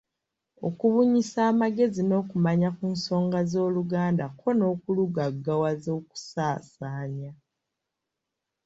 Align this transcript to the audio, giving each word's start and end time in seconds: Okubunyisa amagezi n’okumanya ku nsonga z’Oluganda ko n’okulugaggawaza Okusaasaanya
Okubunyisa 0.67 1.39
amagezi 1.51 2.01
n’okumanya 2.05 2.69
ku 2.77 2.85
nsonga 2.95 3.39
z’Oluganda 3.51 4.25
ko 4.39 4.47
n’okulugaggawaza 4.57 5.89
Okusaasaanya 5.99 7.31